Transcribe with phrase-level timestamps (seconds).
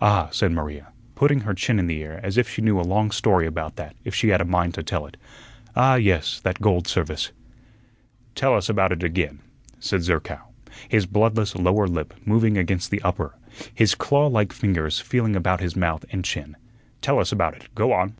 [0.00, 3.10] "Ah," said Maria, putting her chin in the air as if she knew a long
[3.10, 5.18] story about that if she had a mind to tell it.
[5.76, 7.32] "Ah, yes, that gold service."
[8.34, 9.40] "Tell us about it again,"
[9.78, 10.38] said Zerkow,
[10.88, 13.34] his bloodless lower lip moving against the upper,
[13.74, 16.56] his claw like fingers feeling about his mouth and chin.
[17.02, 18.14] "Tell us about it; go on."